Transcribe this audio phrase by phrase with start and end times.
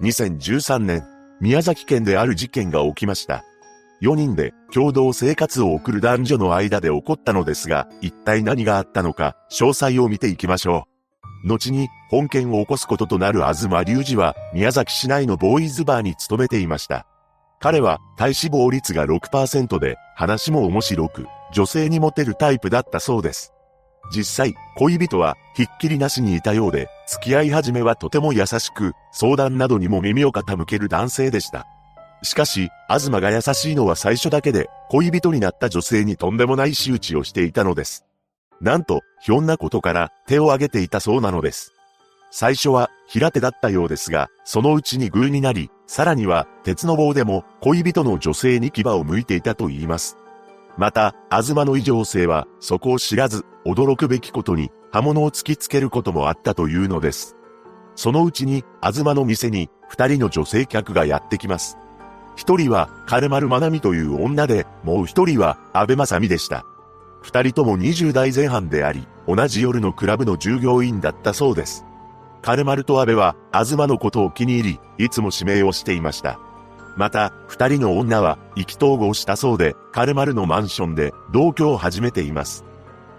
[0.00, 1.04] 2013年、
[1.40, 3.44] 宮崎県である事件が起きました。
[4.00, 10.86] 4人で共同生活を送る男女の間で起こったのですが、一体何があったのか、詳細を見ていきましょ
[11.44, 11.48] う。
[11.48, 17.04] 後に、本件を起こすこととなる東隆二は、宮崎市内のボーイズバーに勤めていました。
[17.58, 23.52] 彼は、体脂肪率が6%で、話も面白く、女性にモテるタイプだったそうです。
[24.14, 31.66] 実際、恋人は、ひっきりなしにいたようで、付き合い始めはとても優しく、相談などにも耳を傾ける男性でした。
[32.22, 38.04] しかし、東が優しいのは最初だけで、恋人になった女性にとんでもない仕打ちをしていたのです。
[38.60, 41.72] なんと、ひょんなことから手を挙げていたそうなのです。
[42.30, 50.18] 最初は平手だったようですが、そのうちに偶になり、さらには鉄の棒でも恋人の女性に牙を向いていたと言います。
[50.76, 57.36] また、東の異常性は、そこを知らず、驚くべきことに、刃物を突きつけることもあったというのです。
[57.94, 61.76] そのうちに、東の店に、二人の女性客がやってきます。
[62.36, 66.64] 一人は、カ丸まなみという女で、もう一人は、安倍正美でした。
[67.22, 71.84] 二人とも20代前半であり、同じ夜のクラブの従業員だったそうです。
[72.40, 76.38] カ丸と安倍は、東のことを気に入り、いつも指名をしていました。
[76.96, 82.64] また、二人の女は、意気投合したそうで、カ丸のマンションで、同居を始めています。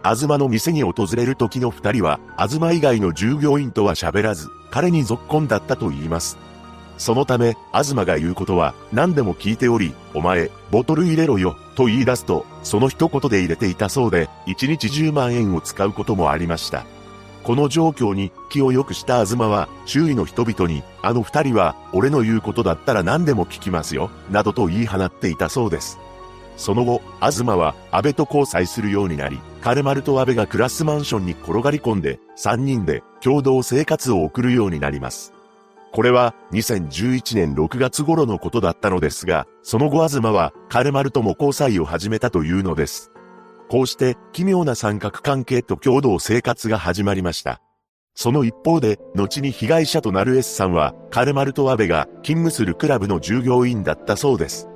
[0.04, 6.38] 東の店に訪れる時の二人は、東以外の従業員とは喋らず、彼に続婚だったと言います。
[6.98, 16.86] そのため、東が言うことは何でも聞いており、お前、ボトル入れろよ、と言い出すと、その一言で入れていたそうで、1日10万円を使うこともありました。
[17.44, 26.00] この状況に気を良くした東は、周囲の人々に、あの二人は、俺の言うことだったら何でも聞きますよ、などと言い放っていたそうです。
[26.58, 35.34] その後、東は安倍と交際するようになり、カルマルと安倍が暮らすマンションに転がり込んで、三人で共同生活を送るようになります。
[35.92, 43.12] これは2011年6月頃のことだったのですが、その後東はカルマルとも交際を始めたというのです。
[43.70, 47.62] こうして奇妙な三角関係と共同生活が始まりました。
[48.16, 54.68] その一方で、後に被害者となる S さんは、カルマルとアベが勤務するクラブの従業員だったそうです。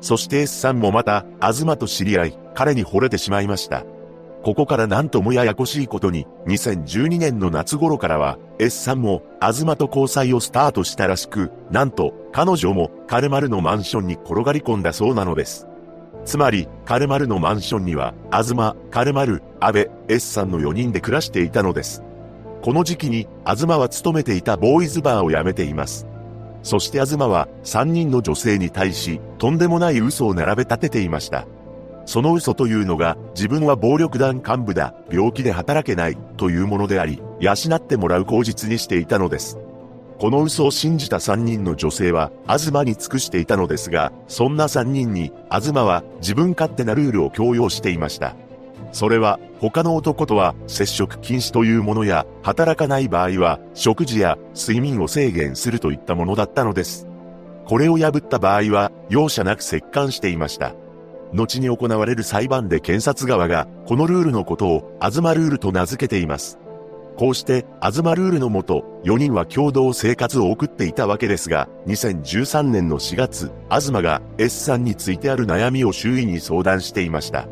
[0.00, 3.84] そして S さんもまた、東と知り合い、彼に惚れてしまいました。
[4.46, 15.66] ここから何ともややこしいことに、2012年の夏頃からは、S さんも、東と交際をスタートしたらしく、なんと、彼女も、カルマルのマンションに転がり込んだそうなのです。
[16.24, 22.04] つまり、カルマルのマンションには、東、カルマル、安倍、S さんの4人で暮らしていたのです。
[22.62, 26.06] この時期に、東は勤めていたボーイズバーを辞めています。
[26.62, 31.48] そして東は、3人の女性に対し、とんでもない嘘を並べ立てていました。
[32.06, 39.58] その嘘というのが、自分は暴力団幹部だ、病気で働けない、というものであり、養ってもらう口実にしていたのです。
[40.18, 48.34] この嘘を信じた3人の女性は、東に尽くしていたのですが、そんな3人に、東は自分勝手なルールを強要していました。
[48.92, 57.06] それは、他の男とは接触禁止というものや、働かない場合は、食事や睡眠を制限するといったものだったのです。
[57.66, 60.72] これを破った場合は、容赦なく折檻していました。
[61.32, 66.58] 後に行われる裁判で検察側が、このルールのことを、アズマルールと名付けています。
[67.16, 77.48] こうして、アズマルールのもと、4人は共同生活を送っていたわけですが、2013年の4月、アズマが S さんについてある悩みを周囲に相談していました。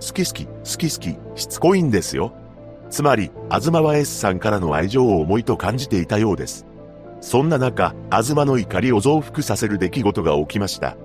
[0.00, 2.32] 好き好き、好き好き、しつこいんですよ。
[2.88, 6.66] つまり、アズマは S さんからの愛情を重いと感じていたようです。
[7.20, 10.96] そんな中、アズマの怒りを増幅させる出来事が起きました。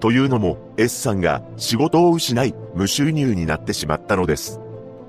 [0.00, 4.58] というのも、S さんが仕事を失い、無収入になってしまったのです。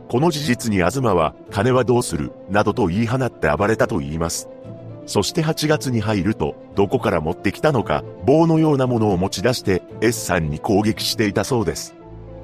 [0.09, 4.49] この事実に東は、金はどうする、などと言い放って暴れたと言います。
[5.05, 11.95] そして8月に入ると、どこから持ってきたのか、棒のようなものを持ち出して、S さんに攻撃していたそうです。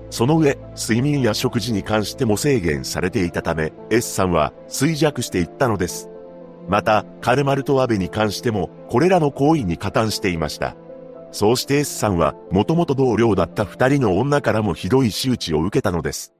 [0.09, 6.09] その上、睡眠や食事に関しても制限されていたため、S さんは衰弱していったのです。
[6.69, 10.77] また、カルマルとアベに関しても、これらの行為に加担していました。
[11.31, 16.33] そうして S さんは、もともと同僚だった二人の女からもひどい仕打ちを受けたのです。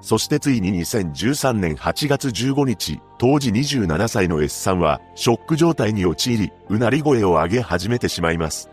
[0.00, 8.70] そしてついに2013年8月15日、当時27歳の S さんは、ショック状態に陥り、うなり声を上げ始めてしまいます。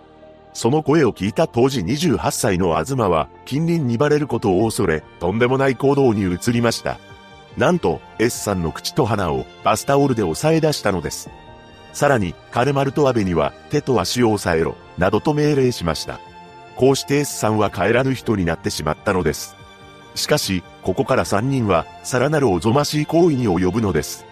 [0.53, 6.99] その声を聞いた当時28歳の東は、近隣にバレることを恐れ、とんでもない行動に移りました。
[7.57, 11.29] なんと、S さんの口と鼻をバスタオルで押さえ出したのです。
[11.95, 16.19] さらに、カルマルとアベには手と足を押さえろ、などと命令しました。
[16.75, 19.55] こうして S さんは帰らぬ人になってしまったのです。
[20.13, 24.25] しかし、ここから3人は、さらなるおぞましい行為に及ぶのです。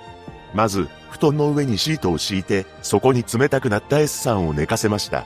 [0.54, 5.26] まず、布団の上にシートを敷いて、そこに冷たくなった S さんを寝かせました。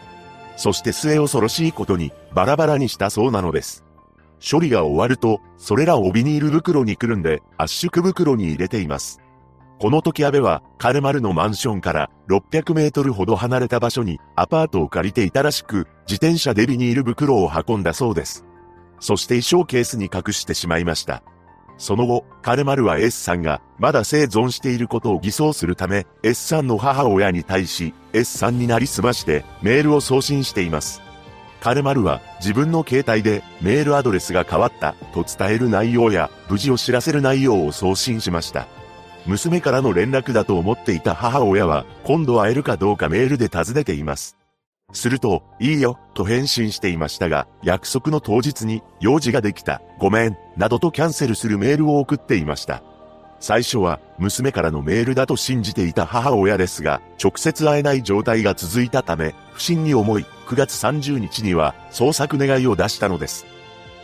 [0.57, 3.83] そして末恐ろしいことに、バラバラにしたそうなのです。
[4.39, 9.21] 処理が終わると、それらをビニール袋にくるんで、圧縮袋に入れています。
[9.79, 18.43] この時安倍は、カルマルのマンションから600メートルほど離れた場所にアパートを借りていたらしく、自転車でビニール袋を運んだそうです。
[18.99, 21.21] そして衣装ケースに隠してしまいました。
[21.77, 31.03] その後、カルマルは S さんがまだ生存していることを偽装するため、S さんの母親に対し、S さんになりすましてメールを送信しています。
[31.61, 38.67] カルマルは自分の携帯でメールアドレスが変わったと伝える内容や無事を知らせる内容を送信しました。
[39.27, 44.37] 娘からの連絡だと思っていた母親は今度会えるかどうかメールで尋ねています。
[44.93, 52.81] すると、いいよ、と返信していましたが、約束の当日に、用事ができた、ごめん、などとキャンセルするメールを送っていました。
[53.41, 63.45] 最初は、娘からのメールだと信じていた母親ですが、直接会えない状態が続いたため、不審に思い、9月30日には、捜索願いを出したのです。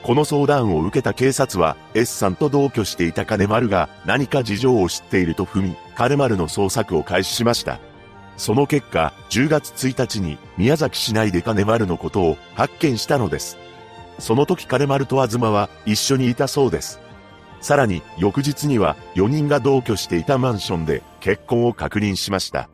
[0.04, 7.80] この相談を受けた警察は、S さんと同居していた金丸が、何か事情を知っていると踏み、金丸の捜索を開始しました。
[8.36, 13.58] その結果、10月1日に宮崎市内で金丸のことを発見したのです。
[14.20, 17.00] その時金丸と東は一緒にいたそうです。
[17.62, 22.70] さらに翌日には4人が同居していたマンションで結婚を確認しました。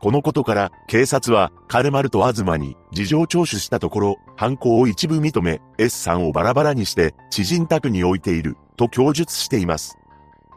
[0.00, 9.98] このことから警察は金丸と東に事情聴取したところ犯行を一部認め S さんをバラバラにして知人宅に置いていると供述しています。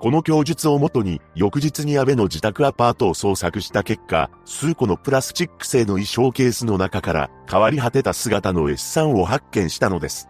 [0.01, 10.27] この供述をもとに、翌日に安倍の自宅アパートを捜索した結果、数個のプラスチック製の衣装ケースの中から、変わり果てた姿の S さんを発見したのです。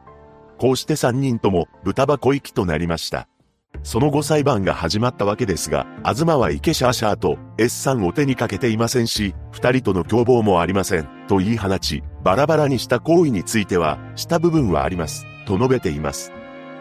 [0.57, 3.29] こうして3人とも、豚箱行きとなりました。
[3.83, 16.31] その後裁判が始まったわけですが、東は池シャーシャーと S さんを手にかけていませんし、二人との共謀もありません、と言い放ち、バラバラにした行為については、した部分はあります、と述べています。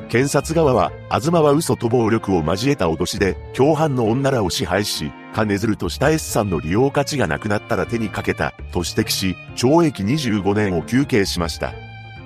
[0.09, 11.73] 検察側は、東は嘘と暴力を交えた脅しで、共犯の女らを支配し、金づるとした S さんの利用価値がなくなったら手にかけた、と指摘し、懲役25年を求刑しました。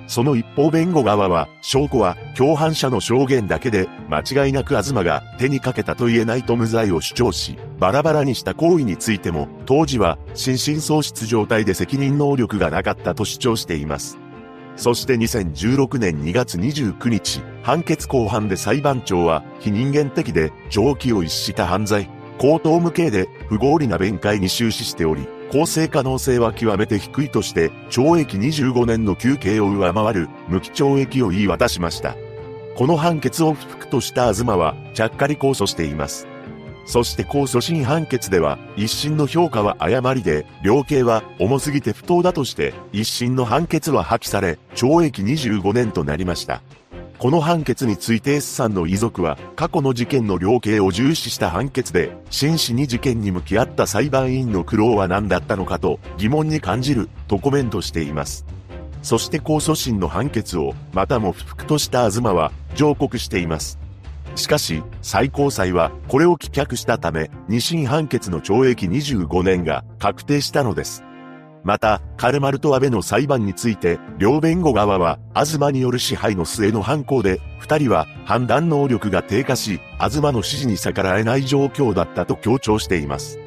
[0.07, 14.19] その一方弁護側は、証拠は共犯者の証言だけで、間違いなく東が手にかけたと言えないと無罪を主張し、バラバラにした行為についても、当時は心神喪失状態で責任能力がなかったと主張しています。
[14.75, 32.15] そして2016年2月29日、判決公判で裁判長は、非人間的で、常軌を逸した犯罪、高等無形で、不合理な弁解に終始しており、公正可能性は極めて低いとして、懲役25年の休刑を上回る無期懲役を言い渡しました。
[32.75, 36.27] この判決を不服とした東は、ちゃっかり控訴しています。
[36.85, 46.61] そして控訴審判決では、一審の評価は誤りで、量刑は重すぎて不当だとして、一審の判決は破棄され、懲役25年となりました。
[47.17, 58.45] この判決について S さんの遺族は、過去の事件の量刑を重視した判決で、真摯に事件に向き合った裁判員の苦労は何だったのかと疑問に感じる、とコメントしています。
[59.01, 63.79] そして控訴審の判決を、またも不服とした東は、上告しています。
[64.35, 71.04] しかし、最高裁はこれを棄却したため、二審判決の懲役25年が確定したのです。
[71.65, 83.39] また、カルマルと安倍の裁判について、両弁護側は、東による支配の末の犯行で、二人は判断能力が低下し、東の指示に逆らえない状況だったと強調しています。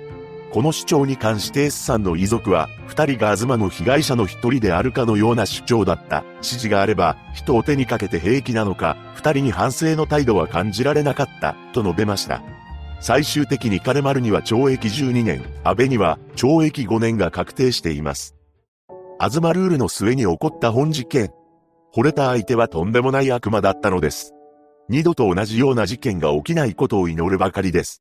[0.53, 6.25] この主張に関して S さんの遺族は、二人が東の被害者の一人であるかのような主張だった。
[6.39, 12.43] 指示があれば、人を手にかけて平気なのか、二人に反省の態度は感じられなかった、と述べました。
[13.01, 18.35] 最終的に金丸には懲役12年、安倍には懲役5年が確定しています。
[19.21, 21.31] アズマルールの末に起こった本事件。
[21.95, 24.35] 惚れた相手はとんでもない悪魔だったのです。
[24.89, 28.01] 二度と同じような事件が起きないことを祈るばかりです。